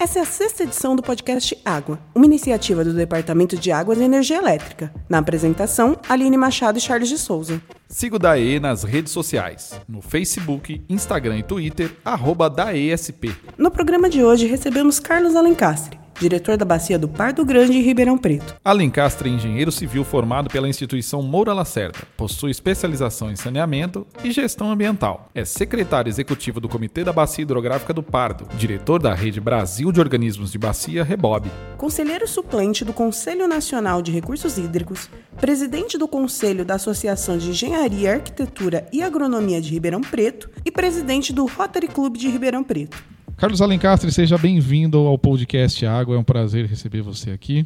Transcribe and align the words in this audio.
Essa 0.00 0.20
é 0.20 0.22
a 0.22 0.24
sexta 0.24 0.62
edição 0.62 0.94
do 0.94 1.02
podcast 1.02 1.60
Água, 1.64 1.98
uma 2.14 2.24
iniciativa 2.24 2.84
do 2.84 2.94
Departamento 2.94 3.56
de 3.56 3.72
Águas 3.72 3.98
e 3.98 4.04
Energia 4.04 4.36
Elétrica. 4.36 4.94
Na 5.08 5.18
apresentação, 5.18 5.98
Aline 6.08 6.36
Machado 6.36 6.78
e 6.78 6.80
Charles 6.80 7.08
de 7.08 7.18
Souza. 7.18 7.60
Siga 7.88 8.14
o 8.14 8.18
DAE 8.18 8.60
nas 8.60 8.84
redes 8.84 9.10
sociais, 9.10 9.72
no 9.88 10.00
Facebook, 10.00 10.80
Instagram 10.88 11.38
e 11.38 11.42
Twitter, 11.42 11.96
arroba 12.04 12.48
DAESP. 12.48 13.34
No 13.58 13.72
programa 13.72 14.08
de 14.08 14.22
hoje 14.22 14.46
recebemos 14.46 15.00
Carlos 15.00 15.34
Alencastre, 15.34 15.98
diretor 16.20 16.56
da 16.56 16.64
Bacia 16.64 16.98
do 16.98 17.08
Pardo 17.08 17.44
Grande 17.44 17.78
e 17.78 17.82
Ribeirão 17.82 18.18
Preto. 18.18 18.56
Alencastre 18.64 19.28
é 19.28 19.32
engenheiro 19.32 19.70
civil 19.70 20.04
formado 20.04 20.50
pela 20.50 20.68
instituição 20.68 21.22
Moura 21.22 21.52
Lacerda. 21.52 22.00
Possui 22.16 22.50
especialização 22.50 23.30
em 23.30 23.36
saneamento 23.36 24.06
e 24.22 24.30
gestão 24.30 24.70
ambiental. 24.70 25.30
É 25.34 25.44
secretário 25.44 26.10
executivo 26.10 26.60
do 26.60 26.68
Comitê 26.68 27.04
da 27.04 27.12
Bacia 27.12 27.42
Hidrográfica 27.42 27.92
do 27.92 28.02
Pardo, 28.02 28.48
diretor 28.56 29.00
da 29.00 29.14
Rede 29.14 29.40
Brasil 29.40 29.92
de 29.92 30.00
Organismos 30.00 30.50
de 30.50 30.58
Bacia, 30.58 31.04
Rebob. 31.04 31.50
Conselheiro 31.76 32.26
suplente 32.26 32.84
do 32.84 32.92
Conselho 32.92 33.46
Nacional 33.46 34.02
de 34.02 34.10
Recursos 34.10 34.58
Hídricos, 34.58 35.08
presidente 35.40 35.96
do 35.96 36.08
Conselho 36.08 36.64
da 36.64 36.74
Associação 36.74 37.38
de 37.38 37.50
Engenharia, 37.50 38.14
Arquitetura 38.14 38.86
e 38.92 39.02
Agronomia 39.02 39.60
de 39.60 39.70
Ribeirão 39.70 40.00
Preto 40.00 40.50
e 40.64 40.70
presidente 40.70 41.32
do 41.32 41.46
Rotary 41.46 41.88
Club 41.88 42.16
de 42.16 42.28
Ribeirão 42.28 42.64
Preto. 42.64 43.17
Carlos 43.38 43.62
Alencastre, 43.62 44.10
seja 44.10 44.36
bem-vindo 44.36 44.98
ao 44.98 45.16
podcast 45.16 45.86
Água. 45.86 46.16
É 46.16 46.18
um 46.18 46.24
prazer 46.24 46.66
receber 46.66 47.02
você 47.02 47.30
aqui. 47.30 47.64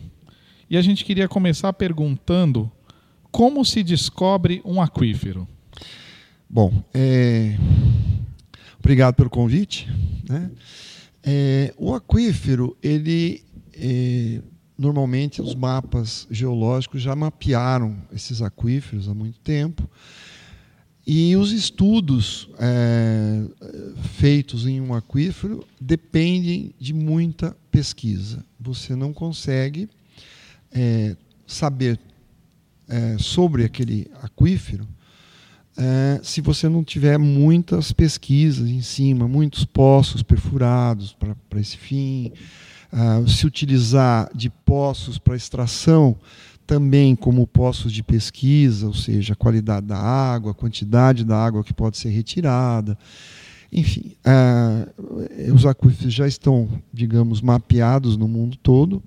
E 0.68 0.76
a 0.76 0.82
gente 0.82 1.02
queria 1.02 1.26
começar 1.26 1.72
perguntando 1.72 2.70
como 3.30 3.64
se 3.64 3.82
descobre 3.82 4.60
um 4.66 4.82
aquífero. 4.82 5.48
Bom, 6.46 6.84
é... 6.92 7.56
obrigado 8.78 9.14
pelo 9.14 9.30
convite. 9.30 9.88
Né? 10.28 10.50
É... 11.22 11.74
O 11.78 11.94
aquífero, 11.94 12.76
ele 12.82 13.42
é... 13.72 14.42
normalmente 14.76 15.40
os 15.40 15.54
mapas 15.54 16.26
geológicos 16.30 17.00
já 17.00 17.16
mapearam 17.16 17.96
esses 18.12 18.42
aquíferos 18.42 19.08
há 19.08 19.14
muito 19.14 19.40
tempo. 19.40 19.88
E 21.06 21.34
os 21.36 21.50
estudos 21.50 22.48
é, 22.58 23.42
feitos 24.14 24.66
em 24.66 24.80
um 24.80 24.94
aquífero 24.94 25.66
dependem 25.80 26.72
de 26.78 26.92
muita 26.94 27.56
pesquisa. 27.70 28.44
Você 28.60 28.94
não 28.94 29.12
consegue 29.12 29.88
é, 30.70 31.16
saber 31.46 31.98
é, 32.88 33.16
sobre 33.18 33.64
aquele 33.64 34.08
aquífero 34.22 34.86
é, 35.76 36.20
se 36.22 36.40
você 36.40 36.68
não 36.68 36.84
tiver 36.84 37.18
muitas 37.18 37.92
pesquisas 37.92 38.68
em 38.68 38.82
cima, 38.82 39.26
muitos 39.26 39.64
poços 39.64 40.22
perfurados 40.22 41.16
para 41.48 41.60
esse 41.60 41.78
fim, 41.78 42.32
uh, 42.92 43.26
se 43.28 43.46
utilizar 43.46 44.30
de 44.34 44.50
poços 44.50 45.18
para 45.18 45.34
extração 45.34 46.16
também 46.66 47.14
como 47.14 47.46
poços 47.46 47.92
de 47.92 48.02
pesquisa, 48.02 48.86
ou 48.86 48.94
seja, 48.94 49.32
a 49.32 49.36
qualidade 49.36 49.86
da 49.86 49.98
água, 49.98 50.52
a 50.52 50.54
quantidade 50.54 51.24
da 51.24 51.36
água 51.36 51.64
que 51.64 51.74
pode 51.74 51.96
ser 51.98 52.10
retirada. 52.10 52.96
Enfim, 53.72 54.14
uh, 54.26 55.52
os 55.54 55.64
aquíferos 55.64 56.12
já 56.12 56.26
estão, 56.26 56.68
digamos, 56.92 57.40
mapeados 57.40 58.16
no 58.16 58.28
mundo 58.28 58.56
todo. 58.62 59.02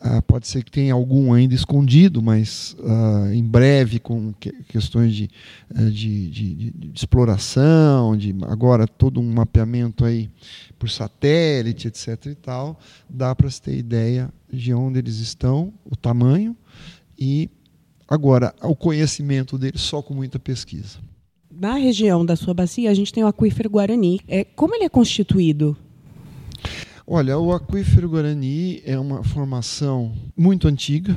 Uh, 0.00 0.22
pode 0.22 0.46
ser 0.46 0.62
que 0.62 0.70
tenha 0.70 0.94
algum 0.94 1.32
ainda 1.32 1.54
escondido, 1.54 2.22
mas 2.22 2.76
uh, 2.78 3.32
em 3.32 3.42
breve, 3.42 3.98
com 3.98 4.32
que, 4.32 4.52
questões 4.68 5.12
de, 5.12 5.28
de, 5.74 6.30
de, 6.30 6.70
de, 6.70 6.92
exploração, 6.94 8.16
de 8.16 8.32
agora 8.42 8.86
todo 8.86 9.20
um 9.20 9.32
mapeamento 9.32 10.04
aí 10.04 10.30
por 10.78 10.88
satélite, 10.88 11.88
etc. 11.88 12.26
e 12.26 12.34
tal, 12.36 12.78
dá 13.10 13.34
para 13.34 13.50
se 13.50 13.60
ter 13.60 13.76
ideia 13.76 14.32
de 14.52 14.72
onde 14.72 15.00
eles 15.00 15.18
estão, 15.18 15.72
o 15.84 15.96
tamanho 15.96 16.56
e 17.18 17.50
agora 18.06 18.54
o 18.62 18.76
conhecimento 18.76 19.58
deles 19.58 19.80
só 19.80 20.00
com 20.00 20.14
muita 20.14 20.38
pesquisa. 20.38 20.98
Na 21.50 21.74
região 21.74 22.24
da 22.24 22.36
sua 22.36 22.54
bacia, 22.54 22.88
a 22.88 22.94
gente 22.94 23.12
tem 23.12 23.24
o 23.24 23.26
aquífero 23.26 23.68
Guarani. 23.68 24.20
É, 24.28 24.44
como 24.44 24.76
ele 24.76 24.84
é 24.84 24.88
constituído? 24.88 25.76
Olha, 27.10 27.38
o 27.38 27.54
aquífero 27.54 28.06
Guarani 28.06 28.82
é 28.84 28.98
uma 28.98 29.24
formação 29.24 30.14
muito 30.36 30.68
antiga. 30.68 31.16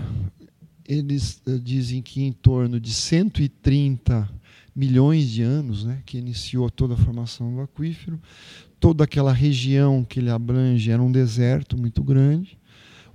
Eles 0.87 1.41
uh, 1.45 1.59
dizem 1.59 2.01
que 2.01 2.23
em 2.23 2.31
torno 2.31 2.79
de 2.79 2.93
130 2.93 4.29
milhões 4.73 5.29
de 5.29 5.41
anos, 5.41 5.83
né, 5.83 6.01
que 6.05 6.17
iniciou 6.17 6.71
toda 6.71 6.93
a 6.93 6.97
formação 6.97 7.53
do 7.53 7.59
aquífero. 7.59 8.17
Toda 8.79 9.03
aquela 9.03 9.33
região 9.33 10.05
que 10.05 10.21
ele 10.21 10.29
abrange 10.29 10.89
era 10.89 11.03
um 11.03 11.11
deserto 11.11 11.77
muito 11.77 12.01
grande 12.01 12.57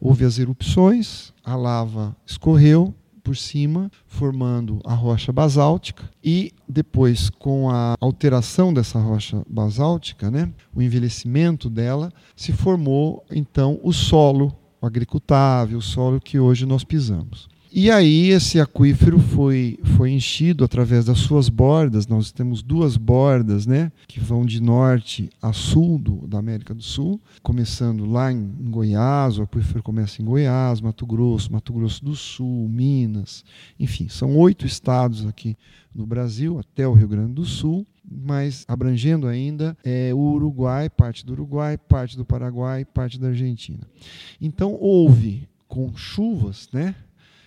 houve 0.00 0.24
as 0.24 0.38
erupções, 0.38 1.32
a 1.42 1.56
lava 1.56 2.16
escorreu 2.26 2.94
por 3.26 3.36
cima, 3.36 3.90
formando 4.06 4.78
a 4.84 4.94
rocha 4.94 5.32
basáltica 5.32 6.08
e 6.22 6.52
depois 6.68 7.28
com 7.28 7.68
a 7.68 7.96
alteração 8.00 8.72
dessa 8.72 9.00
rocha 9.00 9.42
basáltica, 9.50 10.30
né, 10.30 10.48
o 10.72 10.80
envelhecimento 10.80 11.68
dela, 11.68 12.12
se 12.36 12.52
formou 12.52 13.26
então 13.28 13.80
o 13.82 13.92
solo 13.92 14.54
agricultável, 14.80 15.78
o 15.78 15.82
solo 15.82 16.20
que 16.20 16.38
hoje 16.38 16.64
nós 16.64 16.84
pisamos. 16.84 17.48
E 17.78 17.90
aí 17.90 18.30
esse 18.30 18.58
aquífero 18.58 19.18
foi, 19.18 19.78
foi 19.98 20.10
enchido 20.10 20.64
através 20.64 21.04
das 21.04 21.18
suas 21.18 21.50
bordas. 21.50 22.06
Nós 22.06 22.32
temos 22.32 22.62
duas 22.62 22.96
bordas, 22.96 23.66
né, 23.66 23.92
que 24.08 24.18
vão 24.18 24.46
de 24.46 24.62
norte 24.62 25.28
a 25.42 25.52
sul 25.52 25.98
do, 25.98 26.26
da 26.26 26.38
América 26.38 26.72
do 26.72 26.82
Sul, 26.82 27.20
começando 27.42 28.06
lá 28.06 28.32
em, 28.32 28.50
em 28.58 28.70
Goiás, 28.70 29.38
o 29.38 29.42
aquífero 29.42 29.82
começa 29.82 30.22
em 30.22 30.24
Goiás, 30.24 30.80
Mato 30.80 31.04
Grosso, 31.04 31.52
Mato 31.52 31.70
Grosso 31.70 32.02
do 32.02 32.16
Sul, 32.16 32.66
Minas, 32.66 33.44
enfim, 33.78 34.08
são 34.08 34.34
oito 34.38 34.64
estados 34.64 35.26
aqui 35.26 35.54
no 35.94 36.06
Brasil, 36.06 36.58
até 36.58 36.88
o 36.88 36.94
Rio 36.94 37.08
Grande 37.08 37.34
do 37.34 37.44
Sul, 37.44 37.86
mas 38.02 38.64
abrangendo 38.66 39.26
ainda 39.26 39.76
é, 39.84 40.14
o 40.14 40.18
Uruguai, 40.18 40.88
parte 40.88 41.26
do 41.26 41.34
Uruguai, 41.34 41.76
parte 41.76 42.16
do 42.16 42.24
Paraguai, 42.24 42.86
parte 42.86 43.20
da 43.20 43.28
Argentina. 43.28 43.86
Então 44.40 44.78
houve 44.80 45.46
com 45.68 45.94
chuvas, 45.94 46.70
né? 46.72 46.94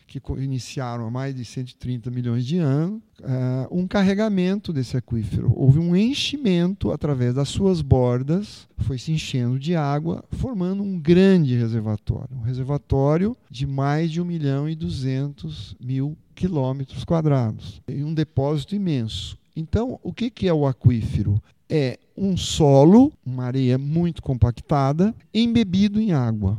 Que 0.09 0.19
iniciaram 0.41 1.05
há 1.05 1.11
mais 1.11 1.35
de 1.35 1.45
130 1.45 2.09
milhões 2.09 2.43
de 2.43 2.57
anos, 2.57 2.99
uh, 3.19 3.67
um 3.69 3.87
carregamento 3.87 4.73
desse 4.73 4.97
aquífero. 4.97 5.53
Houve 5.55 5.77
um 5.77 5.95
enchimento 5.95 6.91
através 6.91 7.35
das 7.35 7.49
suas 7.49 7.81
bordas, 7.81 8.67
foi 8.77 8.97
se 8.97 9.11
enchendo 9.11 9.59
de 9.59 9.75
água, 9.75 10.25
formando 10.31 10.81
um 10.81 10.99
grande 10.99 11.55
reservatório. 11.55 12.35
Um 12.35 12.41
reservatório 12.41 13.37
de 13.51 13.67
mais 13.67 14.11
de 14.11 14.19
1 14.19 14.25
milhão 14.25 14.67
e 14.67 14.75
200 14.75 15.75
mil 15.79 16.17
quilômetros 16.33 17.03
quadrados. 17.03 17.79
E 17.87 18.03
um 18.03 18.13
depósito 18.13 18.75
imenso. 18.75 19.37
Então, 19.55 19.99
o 20.01 20.11
que 20.11 20.47
é 20.47 20.53
o 20.53 20.65
aquífero? 20.65 21.41
É 21.69 21.99
um 22.17 22.35
solo, 22.35 23.13
uma 23.23 23.43
areia 23.43 23.77
muito 23.77 24.23
compactada, 24.23 25.13
embebido 25.31 26.01
em 26.01 26.13
água 26.13 26.57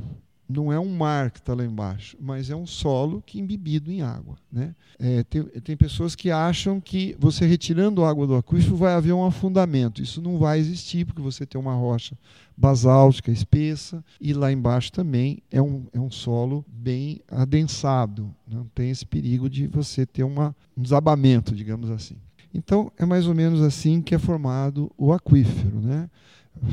não 0.51 0.73
é 0.73 0.79
um 0.79 0.93
mar 0.93 1.31
que 1.31 1.39
está 1.39 1.55
lá 1.55 1.65
embaixo, 1.65 2.17
mas 2.21 2.51
é 2.51 2.57
um 2.57 2.67
solo 2.67 3.23
que 3.25 3.39
é 3.39 3.41
embebido 3.41 3.91
em 3.91 4.03
água. 4.03 4.37
Né? 4.51 4.75
É, 4.99 5.23
tem, 5.23 5.45
tem, 5.45 5.77
pessoas 5.77 6.17
que 6.17 6.31
acham 6.31 6.81
que 6.81 7.17
você 7.19 7.47
retirando 7.47 8.05
água 8.05 8.27
do 8.27 8.35
aquífero 8.35 8.77
vai 8.77 8.95
haver 8.95 9.13
um 9.13 9.25
afundamento. 9.25 10.03
Isso 10.03 10.21
não 10.21 10.39
vai 10.39 10.59
existir, 10.59 11.07
porque 11.07 11.23
você 11.23 11.47
tem 11.47 11.61
uma 11.61 11.75
rocha 11.75 12.17
basáltica 12.57 13.31
espessa 13.31 14.05
e 14.21 14.35
lá 14.35 14.53
embaixo 14.53 14.93
também 14.93 15.43
é 15.51 15.63
um, 15.63 15.87
é 15.93 16.01
um 16.01 16.11
solo 16.11 16.65
bem 16.69 17.21
adensado. 17.31 18.35
Não 18.47 18.65
tem 18.75 18.91
esse 18.91 19.07
perigo 19.07 19.49
de 19.49 19.67
você 19.69 20.05
ter 20.05 20.25
uma, 20.25 20.55
um 20.77 20.83
desabamento, 20.83 21.55
digamos 21.55 21.91
assim. 21.91 22.17
Então, 22.53 22.91
é 22.99 23.07
mais 23.07 23.27
ou 23.27 23.35
menos 23.35 23.63
assim 23.63 24.03
que 24.03 24.15
é 24.15 24.19
formado 24.19 24.91
o 24.99 25.13
aquífero. 25.13 25.81
Né? 25.81 26.11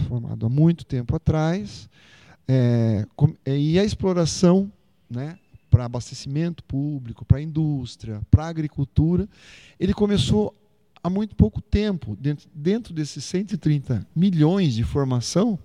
Formado 0.07 0.45
há 0.47 0.49
muito 0.49 0.83
tempo 0.83 1.15
atrás 1.15 1.87
é, 2.47 3.05
é, 3.45 3.57
e 3.57 3.77
a 3.77 3.83
exploração 3.83 4.71
né, 5.09 5.37
para 5.69 5.85
abastecimento 5.85 6.63
público, 6.63 7.25
para 7.25 7.41
indústria, 7.41 8.21
para 8.31 8.47
agricultura, 8.47 9.27
ele 9.79 9.93
começou 9.93 10.53
há 11.03 11.09
muito 11.09 11.35
pouco 11.35 11.61
tempo. 11.61 12.15
Dentro, 12.19 12.49
dentro 12.53 12.93
desses 12.93 13.23
130 13.25 14.07
milhões 14.15 14.73
de 14.73 14.83
formação, 14.83 15.59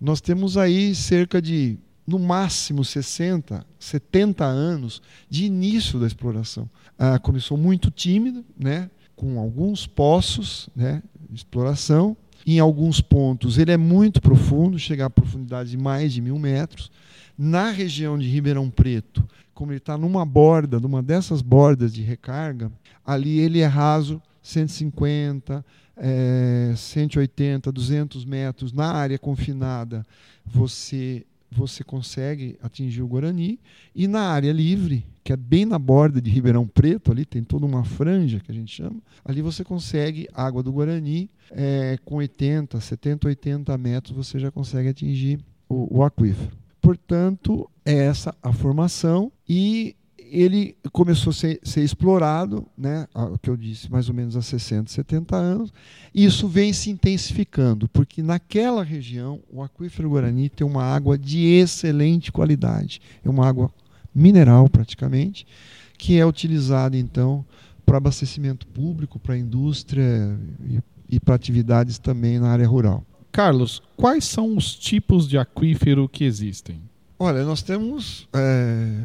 nós 0.00 0.20
temos 0.20 0.56
aí 0.56 0.94
cerca 0.94 1.40
de, 1.40 1.78
no 2.06 2.18
máximo, 2.18 2.84
60, 2.84 3.64
70 3.78 4.44
anos 4.44 5.02
de 5.28 5.44
início 5.44 5.98
da 5.98 6.06
exploração. 6.06 6.68
Ah, 6.98 7.18
começou 7.18 7.56
muito 7.56 7.90
tímido, 7.90 8.44
né, 8.58 8.90
com 9.14 9.38
alguns 9.38 9.86
poços 9.86 10.68
né, 10.74 11.02
de 11.28 11.36
exploração, 11.36 12.16
em 12.46 12.60
alguns 12.60 13.00
pontos 13.00 13.58
ele 13.58 13.72
é 13.72 13.76
muito 13.76 14.20
profundo, 14.20 14.78
chega 14.78 15.06
a 15.06 15.10
profundidade 15.10 15.70
de 15.70 15.76
mais 15.76 16.12
de 16.12 16.22
mil 16.22 16.38
metros. 16.38 16.90
Na 17.36 17.70
região 17.70 18.18
de 18.18 18.28
Ribeirão 18.28 18.70
Preto, 18.70 19.26
como 19.52 19.72
ele 19.72 19.78
está 19.78 19.98
numa 19.98 20.24
borda, 20.24 20.78
numa 20.78 21.02
dessas 21.02 21.42
bordas 21.42 21.92
de 21.92 22.02
recarga, 22.02 22.70
ali 23.04 23.38
ele 23.38 23.60
é 23.60 23.66
raso 23.66 24.22
150, 24.42 25.64
é, 25.96 26.72
180, 26.76 27.72
200 27.72 28.24
metros 28.24 28.72
na 28.72 28.92
área 28.92 29.18
confinada, 29.18 30.06
você 30.44 31.24
você 31.50 31.82
consegue 31.82 32.58
atingir 32.62 33.02
o 33.02 33.06
Guarani 33.06 33.58
e 33.94 34.06
na 34.06 34.28
área 34.28 34.52
livre, 34.52 35.06
que 35.26 35.32
é 35.32 35.36
bem 35.36 35.64
na 35.64 35.76
borda 35.76 36.22
de 36.22 36.30
Ribeirão 36.30 36.68
Preto, 36.68 37.10
ali 37.10 37.24
tem 37.24 37.42
toda 37.42 37.66
uma 37.66 37.82
franja 37.82 38.38
que 38.38 38.52
a 38.52 38.54
gente 38.54 38.72
chama, 38.72 39.02
ali 39.24 39.42
você 39.42 39.64
consegue 39.64 40.28
água 40.32 40.62
do 40.62 40.72
Guarani 40.72 41.28
é, 41.50 41.98
com 42.04 42.18
80, 42.18 42.80
70, 42.80 43.26
80 43.26 43.76
metros 43.76 44.16
você 44.16 44.38
já 44.38 44.52
consegue 44.52 44.88
atingir 44.88 45.40
o, 45.68 45.98
o 45.98 46.04
aquífero. 46.04 46.56
Portanto, 46.80 47.68
é 47.84 47.92
essa 47.92 48.32
a 48.40 48.52
formação 48.52 49.32
e 49.48 49.96
ele 50.16 50.76
começou 50.92 51.32
a 51.32 51.34
ser, 51.34 51.58
ser, 51.64 51.82
explorado, 51.82 52.64
né, 52.78 53.08
o 53.12 53.36
que 53.36 53.50
eu 53.50 53.56
disse, 53.56 53.90
mais 53.90 54.08
ou 54.08 54.14
menos 54.14 54.36
há 54.36 54.42
60, 54.42 54.92
70 54.92 55.34
anos, 55.34 55.72
e 56.14 56.24
isso 56.24 56.46
vem 56.46 56.72
se 56.72 56.88
intensificando, 56.88 57.88
porque 57.88 58.22
naquela 58.22 58.84
região 58.84 59.40
o 59.52 59.60
aquífero 59.60 60.10
Guarani 60.10 60.48
tem 60.48 60.64
uma 60.64 60.84
água 60.84 61.18
de 61.18 61.44
excelente 61.46 62.30
qualidade, 62.30 63.00
é 63.24 63.28
uma 63.28 63.44
água 63.44 63.72
mineral 64.16 64.68
praticamente, 64.68 65.46
que 65.98 66.18
é 66.18 66.24
utilizada 66.24 66.96
então 66.96 67.44
para 67.84 67.98
abastecimento 67.98 68.66
público, 68.66 69.18
para 69.18 69.36
indústria 69.36 70.36
e, 70.68 70.80
e 71.08 71.20
para 71.20 71.34
atividades 71.34 71.98
também 71.98 72.38
na 72.38 72.48
área 72.48 72.66
rural. 72.66 73.04
Carlos, 73.30 73.82
quais 73.96 74.24
são 74.24 74.56
os 74.56 74.74
tipos 74.74 75.28
de 75.28 75.36
aquífero 75.36 76.08
que 76.08 76.24
existem? 76.24 76.80
Olha, 77.18 77.44
nós 77.44 77.62
temos 77.62 78.26
é, 78.34 79.02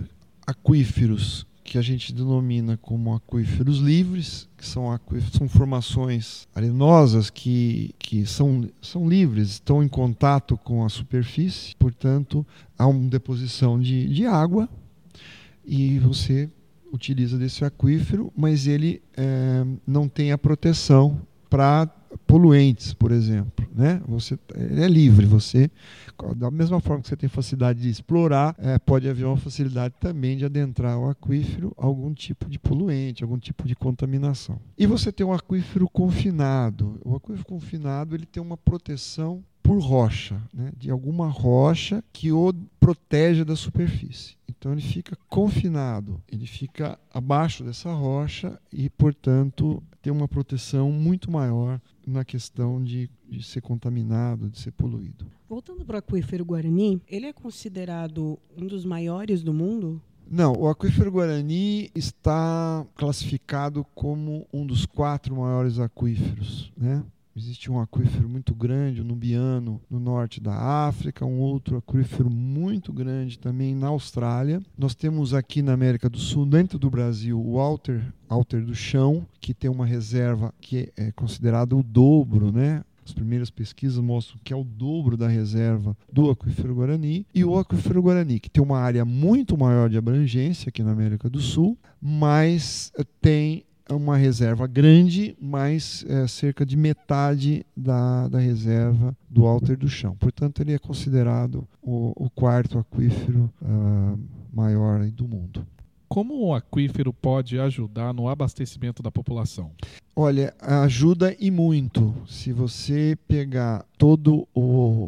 aquíferos 0.47 1.45
que 1.63 1.77
a 1.77 1.81
gente 1.81 2.13
denomina 2.13 2.77
como 2.77 3.13
aquíferos 3.13 3.77
livres, 3.77 4.49
que 4.57 4.65
são, 4.65 4.91
aquíferos, 4.91 5.33
são 5.33 5.47
formações 5.47 6.47
arenosas 6.53 7.29
que, 7.29 7.93
que 7.99 8.25
são, 8.25 8.67
são 8.81 9.07
livres, 9.07 9.51
estão 9.51 9.83
em 9.83 9.87
contato 9.87 10.57
com 10.57 10.83
a 10.83 10.89
superfície, 10.89 11.75
portanto, 11.77 12.45
há 12.77 12.87
uma 12.87 13.09
deposição 13.09 13.79
de, 13.79 14.07
de 14.09 14.25
água 14.25 14.67
e 15.65 15.99
você 15.99 16.49
utiliza 16.91 17.37
desse 17.37 17.63
aquífero, 17.63 18.31
mas 18.35 18.67
ele 18.67 19.01
é, 19.15 19.65
não 19.87 20.07
tem 20.07 20.31
a 20.31 20.37
proteção 20.37 21.21
para 21.49 21.87
poluentes, 22.27 22.93
por 22.93 23.11
exemplo. 23.11 23.67
Né? 23.73 24.01
Você 24.07 24.37
é 24.55 24.87
livre, 24.87 25.25
você 25.25 25.69
da 26.35 26.51
mesma 26.51 26.79
forma 26.79 27.01
que 27.01 27.09
você 27.09 27.15
tem 27.15 27.27
facilidade 27.27 27.81
de 27.81 27.89
explorar, 27.89 28.55
é, 28.59 28.77
pode 28.77 29.09
haver 29.09 29.25
uma 29.25 29.37
facilidade 29.37 29.95
também 29.99 30.37
de 30.37 30.45
adentrar 30.45 30.99
o 30.99 31.09
aquífero 31.09 31.73
algum 31.75 32.13
tipo 32.13 32.47
de 32.47 32.59
poluente, 32.59 33.23
algum 33.23 33.39
tipo 33.39 33.67
de 33.67 33.75
contaminação. 33.75 34.59
E 34.77 34.85
você 34.85 35.11
tem 35.11 35.25
um 35.25 35.33
aquífero 35.33 35.89
confinado. 35.89 36.99
O 37.03 37.15
aquífero 37.15 37.45
confinado 37.45 38.15
ele 38.15 38.25
tem 38.25 38.41
uma 38.41 38.57
proteção 38.57 39.43
por 39.63 39.79
rocha, 39.79 40.41
né? 40.53 40.71
de 40.77 40.89
alguma 40.89 41.27
rocha 41.27 42.03
que 42.11 42.31
o 42.31 42.53
protege 42.79 43.43
da 43.43 43.55
superfície. 43.55 44.35
Então 44.61 44.73
ele 44.73 44.81
fica 44.81 45.17
confinado, 45.27 46.21
ele 46.31 46.45
fica 46.45 46.99
abaixo 47.11 47.63
dessa 47.63 47.91
rocha 47.91 48.61
e, 48.71 48.91
portanto, 48.91 49.81
tem 50.03 50.13
uma 50.13 50.27
proteção 50.27 50.91
muito 50.91 51.31
maior 51.31 51.81
na 52.05 52.23
questão 52.23 52.83
de, 52.83 53.09
de 53.27 53.41
ser 53.41 53.61
contaminado, 53.61 54.51
de 54.51 54.59
ser 54.59 54.71
poluído. 54.73 55.25
Voltando 55.49 55.83
para 55.83 55.95
o 55.95 55.97
aquífero 55.97 56.45
Guarani, 56.45 57.01
ele 57.07 57.25
é 57.25 57.33
considerado 57.33 58.37
um 58.55 58.67
dos 58.67 58.85
maiores 58.85 59.41
do 59.41 59.51
mundo? 59.51 59.99
Não, 60.29 60.53
o 60.53 60.67
aquífero 60.67 61.11
Guarani 61.11 61.89
está 61.95 62.85
classificado 62.93 63.83
como 63.95 64.45
um 64.53 64.63
dos 64.63 64.85
quatro 64.85 65.35
maiores 65.37 65.79
aquíferos, 65.79 66.71
né? 66.77 67.03
Existe 67.35 67.71
um 67.71 67.79
aquífero 67.79 68.27
muito 68.27 68.53
grande, 68.53 68.99
o 68.99 69.05
Nubiano, 69.05 69.81
no 69.89 69.99
norte 69.99 70.41
da 70.41 70.53
África, 70.53 71.25
um 71.25 71.39
outro 71.39 71.77
aquífero 71.77 72.29
muito 72.29 72.91
grande 72.91 73.39
também 73.39 73.73
na 73.73 73.87
Austrália. 73.87 74.61
Nós 74.77 74.93
temos 74.93 75.33
aqui 75.33 75.61
na 75.61 75.71
América 75.71 76.09
do 76.09 76.17
Sul, 76.17 76.45
dentro 76.45 76.77
do 76.77 76.89
Brasil, 76.89 77.41
o 77.41 77.57
Alter, 77.57 78.03
Alter 78.27 78.65
do 78.65 78.75
Chão, 78.75 79.25
que 79.39 79.53
tem 79.53 79.69
uma 79.69 79.85
reserva 79.85 80.53
que 80.59 80.91
é 80.97 81.11
considerada 81.13 81.75
o 81.75 81.81
dobro, 81.81 82.51
né? 82.51 82.83
As 83.05 83.13
primeiras 83.13 83.49
pesquisas 83.49 83.97
mostram 83.99 84.39
que 84.43 84.53
é 84.53 84.55
o 84.55 84.63
dobro 84.63 85.17
da 85.17 85.27
reserva 85.27 85.97
do 86.11 86.29
aquífero 86.29 86.75
Guarani. 86.75 87.25
E 87.33 87.43
o 87.43 87.57
aquífero 87.57 88.01
Guarani, 88.01 88.39
que 88.39 88.49
tem 88.49 88.63
uma 88.63 88.79
área 88.79 89.03
muito 89.03 89.57
maior 89.57 89.89
de 89.89 89.97
abrangência 89.97 90.69
aqui 90.69 90.83
na 90.83 90.91
América 90.91 91.29
do 91.29 91.39
Sul, 91.39 91.77
mas 91.99 92.91
tem 93.19 93.63
uma 93.93 94.17
reserva 94.17 94.67
grande, 94.67 95.35
mas 95.39 96.05
é, 96.07 96.27
cerca 96.27 96.65
de 96.65 96.77
metade 96.77 97.65
da, 97.75 98.27
da 98.27 98.39
reserva 98.39 99.15
do 99.29 99.45
alter 99.45 99.77
do 99.77 99.87
chão. 99.87 100.15
Portanto, 100.15 100.61
ele 100.61 100.73
é 100.73 100.79
considerado 100.79 101.67
o, 101.81 102.13
o 102.15 102.29
quarto 102.29 102.79
aquífero 102.79 103.51
uh, 103.61 104.19
maior 104.53 105.05
do 105.11 105.27
mundo. 105.27 105.65
Como 106.07 106.45
o 106.45 106.53
aquífero 106.53 107.13
pode 107.13 107.57
ajudar 107.57 108.13
no 108.13 108.27
abastecimento 108.27 109.01
da 109.01 109.09
população? 109.09 109.71
Olha, 110.13 110.53
ajuda 110.59 111.33
e 111.39 111.49
muito. 111.49 112.13
Se 112.27 112.51
você 112.51 113.17
pegar 113.27 113.85
todo 113.97 114.45
o, 114.53 114.61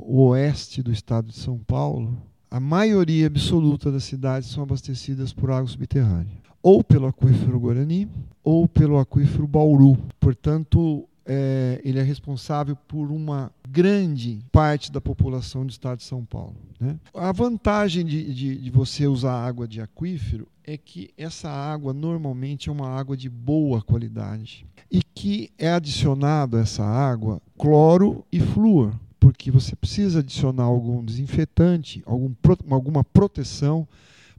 o 0.08 0.28
oeste 0.30 0.82
do 0.82 0.94
estado 0.94 1.28
de 1.28 1.36
São 1.36 1.60
Paulo, 1.60 2.18
a 2.50 2.58
maioria 2.60 3.28
absoluta 3.28 3.92
das 3.92 4.06
cidades 4.06 4.50
são 4.50 4.64
abastecidas 4.64 5.34
por 5.34 5.52
água 5.52 5.68
subterrânea 5.68 6.44
ou 6.64 6.82
pelo 6.82 7.08
aquífero 7.08 7.60
Guarani 7.60 8.08
ou 8.42 8.68
pelo 8.70 8.98
aquífero 8.98 9.46
Bauru. 9.46 9.98
Portanto, 10.20 11.06
é, 11.26 11.82
ele 11.84 12.00
é 12.00 12.04
responsável 12.04 12.76
por 12.88 13.12
uma 13.12 13.52
grande 13.70 14.40
parte 14.52 14.92
da 14.92 15.00
população 15.00 15.66
do 15.66 15.70
estado 15.70 15.98
de 15.98 16.04
São 16.04 16.24
Paulo. 16.24 16.56
Né? 16.80 16.98
A 17.14 17.32
vantagem 17.32 18.06
de, 18.06 18.34
de, 18.34 18.58
de, 18.58 18.70
você 18.70 19.08
usar 19.08 19.46
água 19.46 19.68
de 19.68 19.82
aquífero 19.82 20.48
é 20.64 20.78
que 20.78 21.10
essa 21.18 21.50
água 21.50 21.94
normalmente 21.94 22.70
é 22.70 22.72
uma 22.72 22.90
água 22.90 23.16
de 23.16 23.30
boa 23.30 23.82
qualidade 23.82 24.66
e 24.90 25.02
que 25.02 25.50
é 25.58 25.72
adicionado 25.72 26.58
a 26.58 26.62
essa 26.62 26.84
água 26.84 27.42
cloro 27.58 28.26
e 28.32 28.40
flúor, 28.40 28.94
porque 29.20 29.52
você 29.52 29.76
precisa 29.76 30.20
adicionar 30.20 30.64
algum 30.64 31.04
desinfetante, 31.04 32.02
algum, 32.06 32.34
alguma 32.70 33.04
proteção 33.04 33.88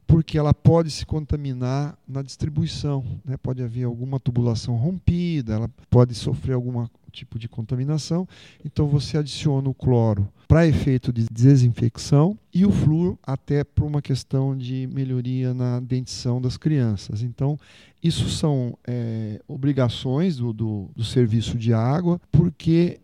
porque 0.06 0.38
ela 0.38 0.52
pode 0.52 0.90
se 0.90 1.04
contaminar 1.06 1.96
na 2.06 2.22
distribuição. 2.22 3.04
Né? 3.24 3.36
Pode 3.36 3.62
haver 3.62 3.84
alguma 3.84 4.20
tubulação 4.20 4.76
rompida, 4.76 5.54
ela 5.54 5.70
pode 5.90 6.14
sofrer 6.14 6.54
algum 6.54 6.86
tipo 7.14 7.38
de 7.38 7.48
contaminação. 7.48 8.28
Então 8.64 8.86
você 8.86 9.16
adiciona 9.16 9.68
o 9.68 9.74
cloro 9.74 10.28
para 10.46 10.66
efeito 10.66 11.12
de 11.12 11.26
desinfecção 11.30 12.38
e 12.52 12.64
o 12.66 12.70
flúor 12.70 13.18
até 13.22 13.64
por 13.64 13.84
uma 13.84 14.02
questão 14.02 14.56
de 14.56 14.86
melhoria 14.92 15.54
na 15.54 15.80
dentição 15.80 16.40
das 16.40 16.56
crianças. 16.56 17.22
Então 17.22 17.58
isso 18.02 18.28
são 18.28 18.76
é, 18.86 19.40
obrigações 19.48 20.36
do, 20.36 20.52
do, 20.52 20.90
do, 20.94 21.02
serviço 21.02 21.56
de 21.56 21.72
água, 21.72 22.20
porque 22.30 23.00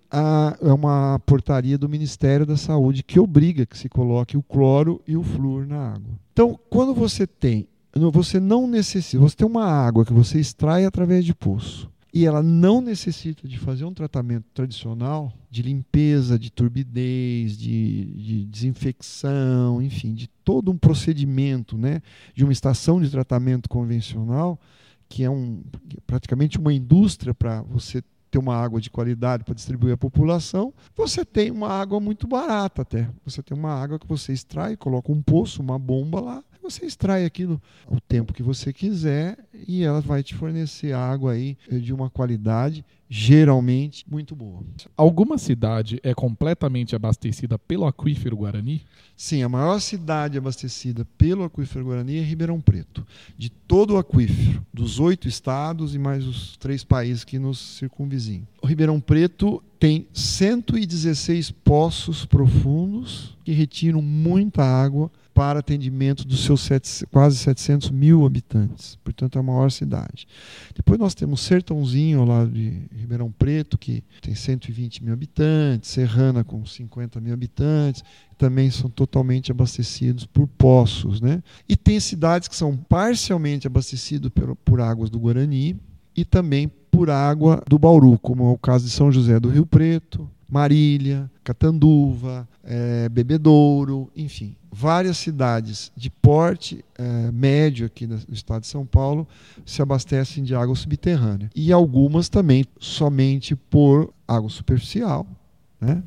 é 0.60 0.72
uma 0.72 1.18
portaria 1.20 1.78
do 1.78 1.88
Ministério 1.88 2.44
da 2.44 2.56
Saúde 2.56 3.02
que 3.02 3.18
obriga 3.18 3.64
que 3.64 3.78
se 3.78 3.88
coloque 3.88 4.36
o 4.36 4.42
cloro 4.42 5.00
e 5.08 5.16
o 5.16 5.22
flúor 5.22 5.66
na 5.66 5.92
água. 5.92 6.12
Então, 6.34 6.58
quando 6.68 6.92
você 6.92 7.26
tem, 7.26 7.66
você 8.12 8.38
não 8.38 8.66
necessita, 8.66 9.22
você 9.22 9.36
tem 9.36 9.46
uma 9.46 9.64
água 9.64 10.04
que 10.04 10.12
você 10.12 10.38
extrai 10.38 10.84
através 10.84 11.24
de 11.24 11.34
poço 11.34 11.90
e 12.12 12.26
ela 12.26 12.42
não 12.42 12.80
necessita 12.80 13.46
de 13.46 13.58
fazer 13.58 13.84
um 13.84 13.94
tratamento 13.94 14.46
tradicional 14.52 15.32
de 15.50 15.62
limpeza, 15.62 16.38
de 16.38 16.50
turbidez, 16.50 17.56
de, 17.56 18.04
de, 18.04 18.44
desinfecção, 18.46 19.80
enfim, 19.80 20.12
de 20.14 20.28
todo 20.44 20.70
um 20.70 20.78
procedimento, 20.78 21.78
né, 21.78 22.02
de 22.34 22.44
uma 22.44 22.52
estação 22.52 23.00
de 23.00 23.10
tratamento 23.10 23.68
convencional 23.68 24.58
que 25.08 25.24
é 25.24 25.30
um, 25.30 25.60
praticamente 26.06 26.56
uma 26.56 26.72
indústria 26.72 27.34
para 27.34 27.62
você 27.62 28.00
ter 28.30 28.38
uma 28.38 28.54
água 28.54 28.80
de 28.80 28.88
qualidade 28.88 29.42
para 29.42 29.54
distribuir 29.54 29.94
à 29.94 29.96
população, 29.96 30.72
você 30.94 31.24
tem 31.24 31.50
uma 31.50 31.68
água 31.68 31.98
muito 31.98 32.28
barata 32.28 32.82
até. 32.82 33.10
Você 33.24 33.42
tem 33.42 33.58
uma 33.58 33.72
água 33.72 33.98
que 33.98 34.06
você 34.06 34.32
extrai, 34.32 34.76
coloca 34.76 35.10
um 35.10 35.20
poço, 35.20 35.60
uma 35.60 35.78
bomba 35.78 36.20
lá, 36.20 36.44
você 36.62 36.86
extrai 36.86 37.24
aquilo 37.24 37.60
o 37.88 38.00
tempo 38.00 38.32
que 38.32 38.42
você 38.42 38.72
quiser 38.72 39.38
e 39.66 39.82
ela 39.82 40.00
vai 40.00 40.22
te 40.22 40.34
fornecer 40.34 40.92
água 40.92 41.32
aí 41.32 41.56
de 41.70 41.92
uma 41.92 42.10
qualidade 42.10 42.84
geralmente 43.12 44.04
muito 44.08 44.36
boa. 44.36 44.62
Alguma 44.96 45.36
cidade 45.36 45.98
é 46.04 46.14
completamente 46.14 46.94
abastecida 46.94 47.58
pelo 47.58 47.84
aquífero 47.84 48.36
Guarani? 48.36 48.82
Sim, 49.16 49.42
a 49.42 49.48
maior 49.48 49.80
cidade 49.80 50.38
abastecida 50.38 51.04
pelo 51.18 51.42
aquífero 51.42 51.86
Guarani 51.86 52.18
é 52.18 52.22
Ribeirão 52.22 52.60
Preto. 52.60 53.04
De 53.36 53.50
todo 53.50 53.94
o 53.94 53.98
aquífero, 53.98 54.64
dos 54.72 55.00
oito 55.00 55.26
estados 55.26 55.92
e 55.92 55.98
mais 55.98 56.24
os 56.24 56.56
três 56.56 56.84
países 56.84 57.24
que 57.24 57.36
nos 57.36 57.58
circunvizinham. 57.58 58.46
O 58.62 58.66
Ribeirão 58.66 59.00
Preto 59.00 59.60
tem 59.80 60.06
116 60.12 61.50
poços 61.50 62.24
profundos 62.24 63.36
que 63.44 63.50
retiram 63.50 64.00
muita 64.00 64.62
água 64.62 65.10
para 65.40 65.60
atendimento 65.60 66.28
dos 66.28 66.44
seus 66.44 66.60
sete, 66.60 67.06
quase 67.06 67.38
700 67.38 67.90
mil 67.90 68.26
habitantes. 68.26 68.98
Portanto, 69.02 69.38
é 69.38 69.42
maior 69.42 69.70
cidade. 69.70 70.28
Depois 70.76 71.00
nós 71.00 71.14
temos 71.14 71.40
Sertãozinho, 71.40 72.26
lá 72.26 72.44
de 72.44 72.82
Ribeirão 72.94 73.32
Preto, 73.32 73.78
que 73.78 74.04
tem 74.20 74.34
120 74.34 75.02
mil 75.02 75.14
habitantes, 75.14 75.88
Serrana 75.92 76.44
com 76.44 76.66
50 76.66 77.22
mil 77.22 77.32
habitantes, 77.32 78.04
também 78.36 78.70
são 78.70 78.90
totalmente 78.90 79.50
abastecidos 79.50 80.26
por 80.26 80.46
poços. 80.46 81.22
Né? 81.22 81.42
E 81.66 81.74
tem 81.74 81.98
cidades 81.98 82.46
que 82.46 82.54
são 82.54 82.76
parcialmente 82.76 83.66
abastecidas 83.66 84.30
por, 84.30 84.54
por 84.56 84.78
águas 84.78 85.08
do 85.08 85.18
Guarani 85.18 85.74
e 86.14 86.22
também 86.22 86.70
por 86.90 87.08
água 87.08 87.62
do 87.66 87.78
Bauru, 87.78 88.18
como 88.18 88.44
é 88.44 88.52
o 88.52 88.58
caso 88.58 88.84
de 88.84 88.90
São 88.90 89.10
José 89.10 89.40
do 89.40 89.48
Rio 89.48 89.64
Preto, 89.64 90.30
Marília, 90.50 91.30
Catanduva, 91.44 92.48
é, 92.64 93.08
Bebedouro, 93.08 94.10
enfim, 94.16 94.56
várias 94.70 95.16
cidades 95.16 95.92
de 95.96 96.10
porte 96.10 96.84
é, 96.98 97.30
médio 97.32 97.86
aqui 97.86 98.06
no 98.06 98.18
estado 98.30 98.62
de 98.62 98.66
São 98.66 98.84
Paulo 98.84 99.26
se 99.64 99.80
abastecem 99.80 100.42
de 100.42 100.54
água 100.54 100.74
subterrânea. 100.74 101.50
E 101.54 101.72
algumas 101.72 102.28
também 102.28 102.64
somente 102.78 103.54
por 103.54 104.12
água 104.26 104.50
superficial, 104.50 105.26
né? 105.80 106.02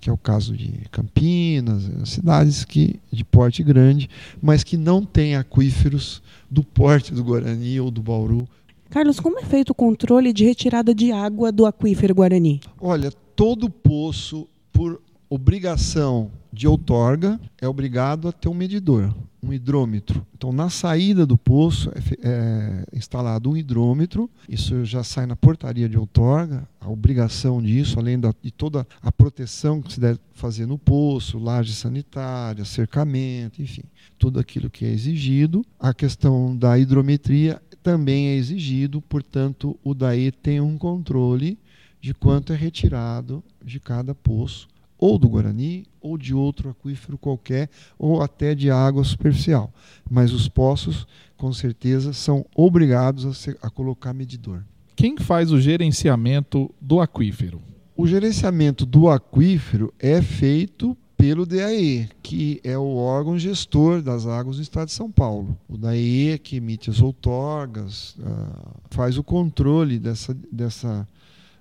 que 0.00 0.10
é 0.10 0.12
o 0.12 0.18
caso 0.18 0.56
de 0.56 0.86
Campinas, 0.90 1.88
é, 1.88 2.04
cidades 2.04 2.64
que, 2.64 3.00
de 3.10 3.24
porte 3.24 3.62
grande, 3.62 4.08
mas 4.40 4.62
que 4.62 4.76
não 4.76 5.04
têm 5.04 5.36
aquíferos 5.36 6.22
do 6.50 6.62
porte 6.62 7.12
do 7.12 7.24
Guarani 7.24 7.80
ou 7.80 7.90
do 7.90 8.02
Bauru. 8.02 8.46
Carlos, 8.90 9.18
como 9.18 9.38
é 9.38 9.42
feito 9.42 9.70
o 9.70 9.74
controle 9.74 10.32
de 10.32 10.44
retirada 10.44 10.94
de 10.94 11.10
água 11.10 11.50
do 11.50 11.66
aquífero 11.66 12.14
Guarani? 12.14 12.60
Olha, 12.80 13.10
todo 13.36 13.68
poço, 13.68 14.48
por 14.72 15.00
obrigação 15.28 16.30
de 16.52 16.66
outorga, 16.66 17.38
é 17.60 17.68
obrigado 17.68 18.28
a 18.28 18.32
ter 18.32 18.48
um 18.48 18.54
medidor, 18.54 19.14
um 19.42 19.52
hidrômetro. 19.52 20.26
Então, 20.34 20.52
na 20.52 20.70
saída 20.70 21.26
do 21.26 21.36
poço 21.36 21.90
é, 21.90 22.00
é 22.22 22.84
instalado 22.96 23.50
um 23.50 23.56
hidrômetro, 23.56 24.30
isso 24.48 24.84
já 24.86 25.04
sai 25.04 25.26
na 25.26 25.36
portaria 25.36 25.88
de 25.88 25.98
outorga, 25.98 26.66
a 26.80 26.88
obrigação 26.88 27.60
disso, 27.60 27.98
além 27.98 28.18
da, 28.18 28.32
de 28.40 28.50
toda 28.50 28.86
a 29.02 29.12
proteção 29.12 29.82
que 29.82 29.92
se 29.92 30.00
deve 30.00 30.18
fazer 30.32 30.64
no 30.64 30.78
poço, 30.78 31.38
laje 31.38 31.74
sanitária, 31.74 32.64
cercamento, 32.64 33.60
enfim, 33.60 33.82
tudo 34.18 34.40
aquilo 34.40 34.70
que 34.70 34.86
é 34.86 34.90
exigido. 34.90 35.62
A 35.78 35.92
questão 35.92 36.56
da 36.56 36.78
hidrometria 36.78 37.60
também 37.82 38.28
é 38.28 38.36
exigido, 38.36 39.02
portanto, 39.02 39.78
o 39.84 39.94
DAE 39.94 40.32
tem 40.32 40.60
um 40.60 40.78
controle 40.78 41.58
de 42.06 42.14
quanto 42.14 42.52
é 42.52 42.56
retirado 42.56 43.42
de 43.64 43.80
cada 43.80 44.14
poço, 44.14 44.68
ou 44.96 45.18
do 45.18 45.28
Guarani, 45.28 45.84
ou 46.00 46.16
de 46.16 46.32
outro 46.32 46.70
aquífero 46.70 47.18
qualquer, 47.18 47.68
ou 47.98 48.22
até 48.22 48.54
de 48.54 48.70
água 48.70 49.02
superficial. 49.02 49.74
Mas 50.08 50.32
os 50.32 50.48
poços, 50.48 51.04
com 51.36 51.52
certeza, 51.52 52.12
são 52.12 52.46
obrigados 52.54 53.26
a, 53.26 53.34
ser, 53.34 53.58
a 53.60 53.68
colocar 53.68 54.14
medidor. 54.14 54.62
Quem 54.94 55.18
faz 55.18 55.50
o 55.50 55.60
gerenciamento 55.60 56.72
do 56.80 57.00
aquífero? 57.00 57.60
O 57.96 58.06
gerenciamento 58.06 58.86
do 58.86 59.08
aquífero 59.08 59.92
é 59.98 60.22
feito 60.22 60.96
pelo 61.16 61.44
DAE, 61.44 62.08
que 62.22 62.60
é 62.62 62.78
o 62.78 62.94
órgão 62.94 63.36
gestor 63.36 64.00
das 64.00 64.28
águas 64.28 64.58
do 64.58 64.62
Estado 64.62 64.86
de 64.86 64.92
São 64.92 65.10
Paulo. 65.10 65.58
O 65.68 65.76
DAE 65.76 66.28
é 66.28 66.38
que 66.38 66.58
emite 66.58 66.88
as 66.88 67.00
outorgas, 67.00 68.14
uh, 68.20 68.78
faz 68.90 69.18
o 69.18 69.24
controle 69.24 69.98
dessa, 69.98 70.32
dessa 70.52 71.04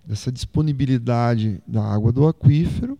dessa 0.07 0.31
disponibilidade 0.31 1.61
da 1.67 1.83
água 1.83 2.11
do 2.11 2.27
aquífero 2.27 2.97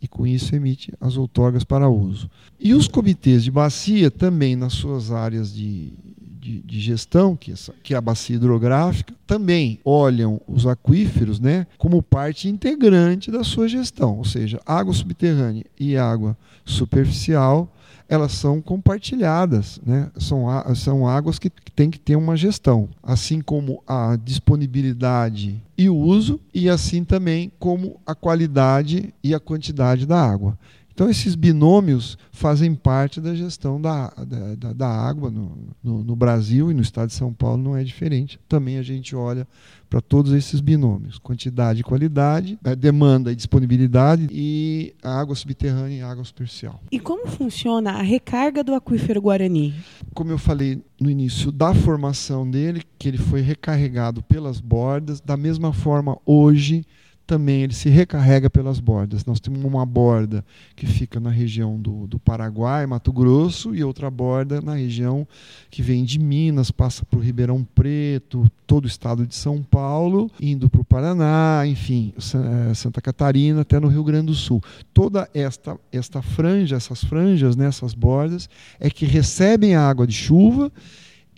e 0.00 0.06
com 0.06 0.26
isso 0.26 0.54
emite 0.54 0.92
as 1.00 1.16
outorgas 1.16 1.64
para 1.64 1.88
uso. 1.88 2.30
E 2.60 2.74
os 2.74 2.86
comitês 2.86 3.42
de 3.44 3.50
bacia 3.50 4.10
também 4.10 4.54
nas 4.54 4.74
suas 4.74 5.10
áreas 5.10 5.52
de, 5.52 5.92
de, 6.38 6.60
de 6.60 6.80
gestão, 6.80 7.34
que, 7.34 7.52
essa, 7.52 7.74
que 7.82 7.94
é 7.94 7.96
a 7.96 8.00
bacia 8.00 8.36
hidrográfica, 8.36 9.14
também 9.26 9.80
olham 9.84 10.40
os 10.46 10.66
aquíferos 10.66 11.40
né, 11.40 11.66
como 11.78 12.02
parte 12.02 12.48
integrante 12.48 13.30
da 13.30 13.42
sua 13.42 13.68
gestão, 13.68 14.18
ou 14.18 14.24
seja, 14.24 14.60
água 14.64 14.92
subterrânea 14.92 15.64
e 15.78 15.96
água 15.96 16.36
superficial 16.64 17.72
elas 18.08 18.32
são 18.32 18.60
compartilhadas, 18.60 19.80
né? 19.84 20.10
são, 20.18 20.46
são 20.74 21.08
águas 21.08 21.38
que 21.38 21.50
têm 21.74 21.90
que 21.90 21.98
ter 21.98 22.16
uma 22.16 22.36
gestão, 22.36 22.88
assim 23.02 23.40
como 23.40 23.82
a 23.86 24.16
disponibilidade 24.16 25.60
e 25.76 25.88
o 25.88 25.96
uso, 25.96 26.40
e 26.54 26.68
assim 26.68 27.04
também 27.04 27.50
como 27.58 28.00
a 28.06 28.14
qualidade 28.14 29.12
e 29.22 29.34
a 29.34 29.40
quantidade 29.40 30.06
da 30.06 30.20
água. 30.20 30.58
Então, 30.96 31.10
esses 31.10 31.34
binômios 31.34 32.16
fazem 32.32 32.74
parte 32.74 33.20
da 33.20 33.34
gestão 33.34 33.78
da, 33.78 34.08
da, 34.56 34.72
da 34.72 34.88
água 34.88 35.30
no, 35.30 35.58
no, 35.84 36.02
no, 36.02 36.16
Brasil 36.16 36.70
e 36.70 36.74
no 36.74 36.80
estado 36.80 37.08
de 37.08 37.12
São 37.12 37.34
Paulo 37.34 37.62
não 37.62 37.76
é 37.76 37.84
diferente. 37.84 38.40
Também 38.48 38.78
a 38.78 38.82
gente 38.82 39.14
olha 39.14 39.46
para 39.90 40.00
todos 40.00 40.32
esses 40.32 40.58
binômios: 40.58 41.18
quantidade 41.18 41.80
e 41.80 41.82
qualidade, 41.82 42.58
é, 42.64 42.74
demanda 42.74 43.30
e 43.30 43.36
disponibilidade, 43.36 44.26
e 44.32 44.94
a 45.02 45.20
água 45.20 45.34
subterrânea 45.34 45.98
e 45.98 46.00
a 46.00 46.10
água 46.10 46.24
superficial. 46.24 46.80
E 46.90 46.98
como 46.98 47.26
funciona 47.26 47.90
a 47.90 48.02
recarga 48.02 48.64
do 48.64 48.74
aquífero 48.74 49.20
Guarani? 49.20 49.74
Como 50.14 50.30
eu 50.30 50.38
falei 50.38 50.82
no 50.98 51.10
início 51.10 51.52
da 51.52 51.74
formação 51.74 52.50
dele, 52.50 52.82
que 52.98 53.06
ele 53.06 53.18
foi 53.18 53.42
recarregado 53.42 54.22
pelas 54.22 54.62
bordas, 54.62 55.20
da 55.20 55.36
mesma 55.36 55.74
forma 55.74 56.16
hoje 56.24 56.86
também 57.26 57.62
ele 57.62 57.74
se 57.74 57.88
recarrega 57.88 58.48
pelas 58.48 58.78
bordas. 58.78 59.24
Nós 59.24 59.40
temos 59.40 59.62
uma 59.64 59.84
borda 59.84 60.44
que 60.76 60.86
fica 60.86 61.18
na 61.18 61.30
região 61.30 61.78
do, 61.78 62.06
do 62.06 62.18
Paraguai, 62.18 62.86
Mato 62.86 63.12
Grosso, 63.12 63.74
e 63.74 63.82
outra 63.82 64.08
borda 64.10 64.60
na 64.60 64.74
região 64.74 65.26
que 65.68 65.82
vem 65.82 66.04
de 66.04 66.18
Minas, 66.18 66.70
passa 66.70 67.04
por 67.04 67.18
Ribeirão 67.18 67.66
Preto, 67.74 68.50
todo 68.66 68.84
o 68.84 68.88
estado 68.88 69.26
de 69.26 69.34
São 69.34 69.62
Paulo, 69.62 70.30
indo 70.40 70.70
para 70.70 70.80
o 70.80 70.84
Paraná, 70.84 71.64
enfim, 71.66 72.14
eh, 72.16 72.74
Santa 72.74 73.00
Catarina, 73.00 73.62
até 73.62 73.80
no 73.80 73.88
Rio 73.88 74.04
Grande 74.04 74.26
do 74.26 74.34
Sul. 74.34 74.62
Toda 74.94 75.28
esta, 75.34 75.76
esta 75.90 76.22
franja, 76.22 76.76
essas 76.76 77.02
franjas, 77.02 77.56
né, 77.56 77.66
essas 77.66 77.92
bordas, 77.92 78.48
é 78.78 78.88
que 78.88 79.04
recebem 79.04 79.74
a 79.74 79.88
água 79.88 80.06
de 80.06 80.14
chuva 80.14 80.70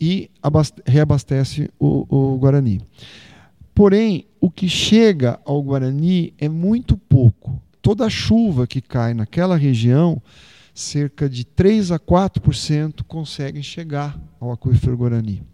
e 0.00 0.30
reabastece 0.86 1.70
o, 1.78 2.06
o 2.08 2.38
Guarani. 2.38 2.80
Porém, 3.78 4.26
o 4.40 4.50
que 4.50 4.68
chega 4.68 5.38
ao 5.44 5.62
Guarani 5.62 6.34
é 6.36 6.48
muito 6.48 6.96
pouco. 6.96 7.62
Toda 7.80 8.06
a 8.06 8.10
chuva 8.10 8.66
que 8.66 8.80
cai 8.80 9.14
naquela 9.14 9.56
região, 9.56 10.20
cerca 10.74 11.28
de 11.28 11.44
3 11.44 11.92
a 11.92 11.98
4% 12.00 13.04
conseguem 13.06 13.62
chegar 13.62 14.20
ao 14.40 14.50
aquífero 14.50 14.96
Guarani. 14.96 15.44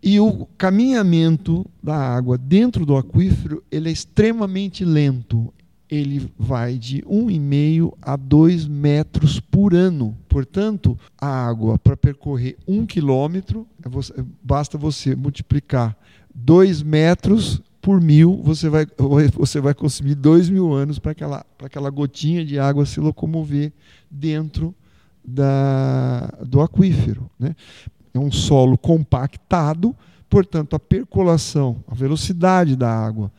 E 0.00 0.20
o 0.20 0.46
caminhamento 0.56 1.68
da 1.82 1.96
água 1.96 2.38
dentro 2.38 2.86
do 2.86 2.96
aquífero 2.96 3.60
ele 3.72 3.88
é 3.88 3.92
extremamente 3.92 4.84
lento. 4.84 5.52
Ele 5.90 6.30
vai 6.38 6.78
de 6.78 7.02
1,5 7.02 7.92
a 8.00 8.14
2 8.14 8.68
metros 8.68 9.40
por 9.40 9.74
ano. 9.74 10.16
Portanto, 10.28 10.96
a 11.20 11.26
água, 11.26 11.76
para 11.76 11.96
percorrer 11.96 12.56
um 12.68 12.86
quilômetro, 12.86 13.66
é 13.84 14.24
basta 14.44 14.78
você 14.78 15.16
multiplicar 15.16 15.96
2 16.36 16.82
metros 16.82 17.62
por 17.80 18.00
mil, 18.00 18.42
você 18.42 18.68
vai, 18.68 18.86
você 19.34 19.60
vai 19.60 19.72
consumir 19.72 20.14
2 20.14 20.50
mil 20.50 20.72
anos 20.72 20.98
para 20.98 21.12
aquela, 21.12 21.46
aquela 21.62 21.88
gotinha 21.88 22.44
de 22.44 22.58
água 22.58 22.84
se 22.84 23.00
locomover 23.00 23.72
dentro 24.10 24.74
da, 25.24 26.26
do 26.44 26.60
aquífero. 26.60 27.30
Né? 27.38 27.56
É 28.12 28.18
um 28.18 28.30
solo 28.30 28.76
compactado, 28.76 29.94
portanto, 30.28 30.76
a 30.76 30.78
percolação, 30.78 31.82
a 31.88 31.94
velocidade 31.94 32.76
da 32.76 32.90
água 32.90 33.32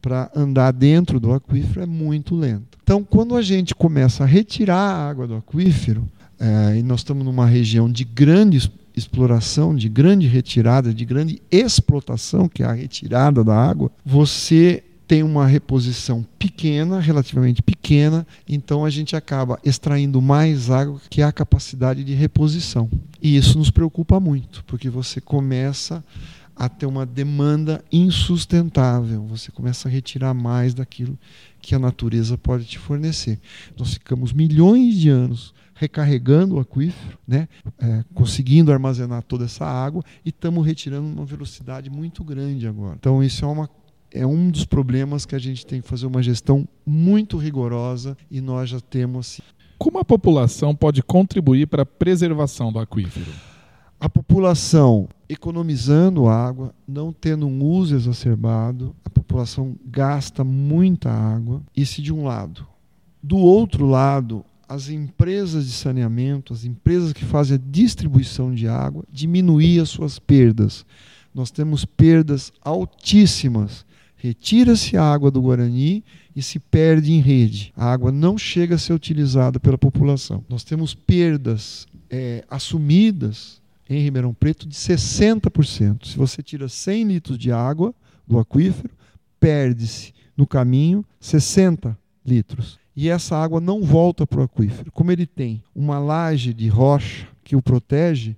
para 0.00 0.30
andar 0.34 0.72
dentro 0.72 1.20
do 1.20 1.32
aquífero 1.32 1.82
é 1.82 1.86
muito 1.86 2.34
lenta. 2.34 2.76
Então, 2.82 3.04
quando 3.04 3.36
a 3.36 3.42
gente 3.42 3.74
começa 3.74 4.24
a 4.24 4.26
retirar 4.26 4.76
a 4.76 5.08
água 5.08 5.26
do 5.28 5.36
aquífero, 5.36 6.04
é, 6.40 6.76
e 6.76 6.82
nós 6.82 7.00
estamos 7.00 7.24
numa 7.24 7.46
região 7.46 7.90
de 7.90 8.02
grandes 8.02 8.68
exploração, 8.96 9.74
de 9.74 9.88
grande 9.88 10.26
retirada, 10.26 10.92
de 10.92 11.04
grande 11.04 11.42
explotação, 11.50 12.48
que 12.48 12.62
é 12.62 12.66
a 12.66 12.72
retirada 12.72 13.42
da 13.42 13.54
água, 13.54 13.90
você 14.04 14.82
tem 15.06 15.22
uma 15.22 15.46
reposição 15.46 16.24
pequena, 16.38 16.98
relativamente 16.98 17.62
pequena, 17.62 18.26
então 18.48 18.84
a 18.84 18.88
gente 18.88 19.14
acaba 19.14 19.58
extraindo 19.62 20.22
mais 20.22 20.70
água 20.70 21.00
que 21.10 21.20
a 21.20 21.30
capacidade 21.30 22.02
de 22.02 22.14
reposição. 22.14 22.88
E 23.20 23.36
isso 23.36 23.58
nos 23.58 23.70
preocupa 23.70 24.18
muito, 24.18 24.64
porque 24.64 24.88
você 24.88 25.20
começa 25.20 26.02
a 26.54 26.68
ter 26.68 26.86
uma 26.86 27.06
demanda 27.06 27.84
insustentável, 27.90 29.24
você 29.26 29.50
começa 29.50 29.88
a 29.88 29.90
retirar 29.90 30.34
mais 30.34 30.74
daquilo 30.74 31.18
que 31.60 31.74
a 31.74 31.78
natureza 31.78 32.36
pode 32.36 32.64
te 32.64 32.78
fornecer. 32.78 33.40
Nós 33.78 33.94
ficamos 33.94 34.32
milhões 34.32 34.96
de 34.96 35.08
anos 35.08 35.54
recarregando 35.74 36.56
o 36.56 36.60
aquífero, 36.60 37.18
né? 37.26 37.48
É, 37.78 38.04
conseguindo 38.14 38.72
armazenar 38.72 39.22
toda 39.22 39.46
essa 39.46 39.64
água 39.64 40.02
e 40.24 40.28
estamos 40.28 40.64
retirando 40.64 41.06
uma 41.06 41.24
velocidade 41.24 41.90
muito 41.90 42.22
grande 42.22 42.68
agora. 42.68 42.96
Então 42.98 43.22
isso 43.22 43.44
é 43.44 43.48
uma 43.48 43.68
é 44.14 44.26
um 44.26 44.50
dos 44.50 44.66
problemas 44.66 45.24
que 45.24 45.34
a 45.34 45.38
gente 45.38 45.64
tem 45.64 45.80
que 45.80 45.88
fazer 45.88 46.06
uma 46.06 46.22
gestão 46.22 46.68
muito 46.84 47.38
rigorosa 47.38 48.16
e 48.30 48.40
nós 48.40 48.68
já 48.68 48.78
temos. 48.78 49.40
Como 49.78 49.98
a 49.98 50.04
população 50.04 50.74
pode 50.74 51.02
contribuir 51.02 51.66
para 51.66 51.82
a 51.82 51.86
preservação 51.86 52.70
do 52.70 52.78
aquífero? 52.78 53.32
A 54.02 54.08
população 54.08 55.08
economizando 55.28 56.26
água, 56.26 56.74
não 56.88 57.12
tendo 57.12 57.46
um 57.46 57.62
uso 57.62 57.94
exacerbado, 57.94 58.96
a 59.04 59.08
população 59.08 59.76
gasta 59.86 60.42
muita 60.42 61.08
água, 61.08 61.62
isso 61.76 62.02
de 62.02 62.12
um 62.12 62.24
lado. 62.24 62.66
Do 63.22 63.36
outro 63.36 63.86
lado, 63.86 64.44
as 64.68 64.88
empresas 64.88 65.66
de 65.66 65.72
saneamento, 65.72 66.52
as 66.52 66.64
empresas 66.64 67.12
que 67.12 67.24
fazem 67.24 67.54
a 67.54 67.60
distribuição 67.70 68.52
de 68.52 68.66
água, 68.66 69.04
diminuir 69.08 69.78
as 69.78 69.90
suas 69.90 70.18
perdas. 70.18 70.84
Nós 71.32 71.52
temos 71.52 71.84
perdas 71.84 72.52
altíssimas. 72.60 73.86
Retira-se 74.16 74.96
a 74.96 75.04
água 75.04 75.30
do 75.30 75.40
Guarani 75.40 76.02
e 76.34 76.42
se 76.42 76.58
perde 76.58 77.12
em 77.12 77.20
rede. 77.20 77.72
A 77.76 77.92
água 77.92 78.10
não 78.10 78.36
chega 78.36 78.74
a 78.74 78.78
ser 78.78 78.94
utilizada 78.94 79.60
pela 79.60 79.78
população. 79.78 80.44
Nós 80.48 80.64
temos 80.64 80.92
perdas 80.92 81.86
é, 82.10 82.44
assumidas 82.50 83.61
em 83.94 84.02
Ribeirão 84.02 84.32
Preto 84.34 84.66
de 84.66 84.74
60%. 84.74 86.06
Se 86.06 86.16
você 86.16 86.42
tira 86.42 86.68
100 86.68 87.04
litros 87.04 87.38
de 87.38 87.52
água 87.52 87.94
do 88.26 88.38
aquífero, 88.38 88.94
perde-se 89.38 90.12
no 90.36 90.46
caminho 90.46 91.04
60 91.20 91.96
litros. 92.24 92.78
E 92.94 93.08
essa 93.08 93.36
água 93.36 93.60
não 93.60 93.82
volta 93.82 94.26
para 94.26 94.40
o 94.40 94.44
aquífero. 94.44 94.92
Como 94.92 95.10
ele 95.10 95.26
tem 95.26 95.62
uma 95.74 95.98
laje 95.98 96.52
de 96.52 96.68
rocha 96.68 97.26
que 97.42 97.56
o 97.56 97.62
protege, 97.62 98.36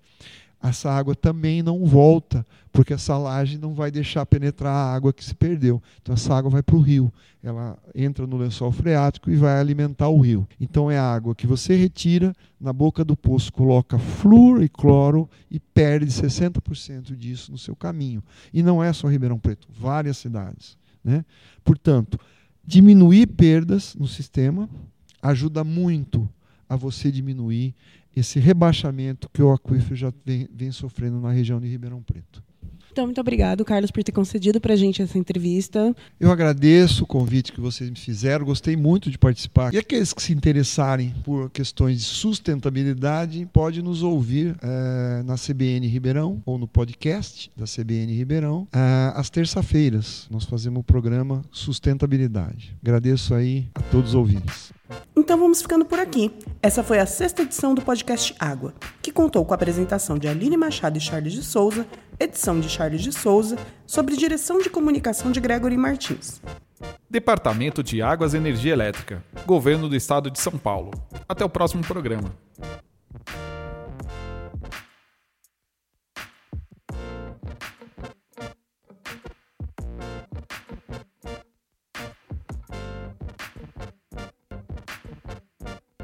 essa 0.68 0.90
água 0.90 1.14
também 1.14 1.62
não 1.62 1.85
volta, 1.85 2.44
porque 2.73 2.94
essa 2.94 3.18
laje 3.18 3.59
não 3.59 3.75
vai 3.75 3.90
deixar 3.90 4.25
penetrar 4.25 4.73
a 4.73 4.94
água 4.94 5.12
que 5.12 5.23
se 5.23 5.35
perdeu. 5.35 5.83
Então 6.00 6.14
essa 6.14 6.35
água 6.35 6.50
vai 6.50 6.62
para 6.62 6.75
o 6.75 6.80
rio, 6.80 7.12
ela 7.42 7.78
entra 7.94 8.26
no 8.26 8.38
lençol 8.38 8.73
freático 8.73 9.30
e 9.30 9.37
vai 9.37 9.61
alimentar 9.61 10.09
o 10.09 10.18
rio. 10.21 10.49
Então 10.59 10.90
é 10.90 10.99
água 10.99 11.35
que 11.35 11.47
você 11.47 11.76
retira, 11.76 12.33
na 12.59 12.73
boca 12.73 13.04
do 13.04 13.14
poço 13.14 13.52
coloca 13.52 13.99
flúor 13.99 14.62
e 14.62 14.68
cloro 14.68 15.28
e 15.50 15.61
perde 15.61 16.06
60% 16.06 17.14
disso 17.14 17.52
no 17.52 17.59
seu 17.59 17.76
caminho. 17.76 18.23
E 18.52 18.62
não 18.62 18.83
é 18.83 18.90
só 18.92 19.06
Ribeirão 19.06 19.38
Preto, 19.38 19.68
várias 19.71 20.16
cidades. 20.16 20.78
Né? 21.04 21.26
Portanto, 21.62 22.18
diminuir 22.64 23.26
perdas 23.26 23.94
no 23.94 24.09
sistema 24.09 24.68
ajuda 25.21 25.62
muito 25.62 26.28
a 26.68 26.76
você 26.76 27.11
diminuir 27.11 27.75
esse 28.16 28.38
rebaixamento 28.38 29.28
que 29.33 29.42
o 29.42 29.52
aquífero 29.52 29.97
já 29.97 30.12
vem, 30.25 30.49
vem 30.52 30.71
sofrendo 30.71 31.21
na 31.21 31.33
região 31.33 31.61
de 31.61 31.68
Ribeirão 31.68 32.02
Preto. 32.02 32.42
Então, 32.94 33.06
muito 33.06 33.21
obrigado, 33.21 33.64
Carlos, 33.64 33.90
por 33.90 34.04
ter 34.04 34.12
concedido 34.12 34.61
para 34.61 34.75
a 34.75 34.76
gente 34.76 35.02
essa 35.02 35.18
entrevista. 35.18 35.92
Eu 36.21 36.30
agradeço 36.30 37.02
o 37.02 37.06
convite 37.09 37.52
que 37.52 37.61
vocês 37.61 37.90
me 37.90 37.97
fizeram, 37.97 38.47
gostei 38.47 38.76
muito 38.76 39.11
de 39.11 39.18
participar. 39.18 39.75
E 39.75 39.78
aqueles 39.78 40.12
que 40.12 40.23
se 40.23 40.33
interessarem 40.33 41.12
por 41.25 41.50
questões 41.50 41.99
de 41.99 42.04
sustentabilidade, 42.04 43.49
pode 43.52 43.83
nos 43.83 44.04
ouvir 44.04 44.54
é, 44.62 45.25
na 45.25 45.35
CBN 45.35 45.88
Ribeirão 45.88 46.40
ou 46.47 46.56
no 46.56 46.68
podcast 46.68 47.50
da 47.56 47.64
CBN 47.64 48.14
Ribeirão, 48.14 48.68
é, 48.73 49.12
às 49.16 49.28
terça-feiras. 49.28 50.28
Nós 50.30 50.44
fazemos 50.44 50.78
o 50.78 50.85
programa 50.85 51.42
Sustentabilidade. 51.50 52.76
Agradeço 52.80 53.35
aí 53.35 53.66
a 53.75 53.83
todos 53.83 54.11
os 54.11 54.14
ouvintes. 54.14 54.73
Então 55.16 55.37
vamos 55.37 55.61
ficando 55.61 55.85
por 55.85 55.99
aqui. 55.99 56.30
Essa 56.64 56.83
foi 56.83 56.99
a 56.99 57.04
sexta 57.04 57.42
edição 57.42 57.75
do 57.75 57.83
podcast 57.83 58.35
Água, 58.38 58.73
que 59.02 59.12
contou 59.12 59.44
com 59.44 59.52
a 59.52 59.54
apresentação 59.54 60.18
de 60.18 60.26
Aline 60.26 60.56
Machado 60.56 60.97
e 60.97 61.00
Charles 61.00 61.35
de 61.35 61.42
Souza, 61.42 61.87
edição 62.18 62.59
de 62.59 62.71
Charles 62.71 63.02
de 63.02 63.12
Souza, 63.12 63.59
sobre 63.87 64.16
direção 64.16 64.59
de 64.59 64.71
comunicação 64.71 65.30
de 65.30 65.40
Gregory 65.40 65.76
Martins. 65.76 66.40
Departamento 67.11 67.83
de 67.83 68.00
Águas 68.00 68.33
e 68.33 68.38
Energia 68.38 68.73
Elétrica, 68.73 69.23
Governo 69.44 69.90
do 69.90 69.94
Estado 69.94 70.30
de 70.30 70.40
São 70.40 70.56
Paulo. 70.56 70.92
Até 71.28 71.44
o 71.44 71.50
próximo 71.50 71.85
programa. 71.85 72.35